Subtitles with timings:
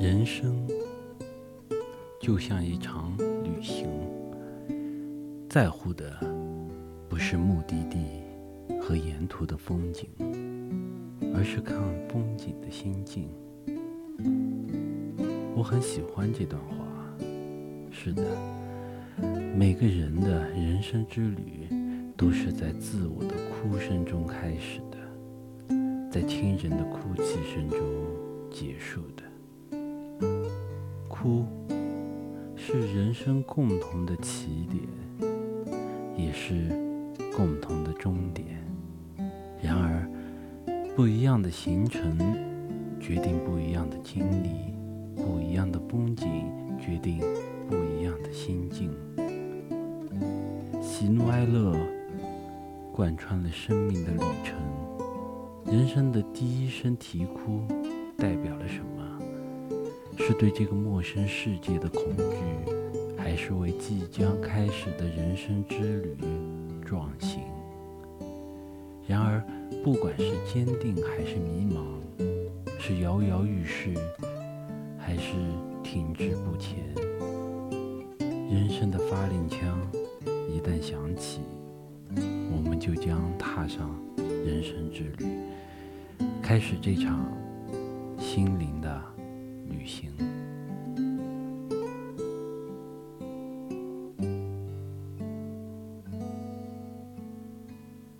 [0.00, 0.66] 人生
[2.18, 3.86] 就像一场旅行，
[5.46, 6.18] 在乎的
[7.06, 8.22] 不是目的地
[8.80, 10.08] 和沿途的风景，
[11.34, 11.76] 而是看
[12.08, 13.28] 风景的心境。
[15.54, 16.76] 我很喜欢这段话。
[17.90, 18.22] 是的，
[19.54, 21.68] 每个人的人生之旅
[22.16, 24.96] 都是在自我的哭声中开始的，
[26.10, 27.78] 在亲人的哭泣声中
[28.50, 29.19] 结束的。
[31.20, 31.44] 哭
[32.56, 34.82] 是人生共同的起点，
[36.16, 36.70] 也是
[37.36, 38.46] 共同的终点。
[39.62, 40.08] 然而，
[40.96, 42.16] 不一样的行程
[42.98, 44.72] 决定不一样的经历，
[45.14, 46.26] 不一样的风景
[46.78, 47.18] 决定
[47.68, 48.90] 不一样的心境。
[50.80, 51.76] 喜怒哀乐
[52.94, 54.58] 贯穿了生命的旅程。
[55.66, 57.62] 人生的第一声啼哭
[58.16, 59.20] 代表了什么？
[60.20, 62.72] 是对这个陌生世界的恐惧，
[63.16, 66.16] 还是为即将开始的人生之旅
[66.84, 67.40] 壮行？
[69.08, 69.42] 然而，
[69.82, 71.82] 不管是坚定还是迷茫，
[72.78, 73.94] 是摇摇欲试
[74.98, 75.32] 还是
[75.82, 76.78] 停滞不前，
[78.20, 79.80] 人生的发令枪
[80.48, 81.40] 一旦响起，
[82.54, 83.90] 我们就将踏上
[84.44, 85.26] 人生之旅，
[86.42, 87.26] 开始这场
[88.18, 88.99] 心灵的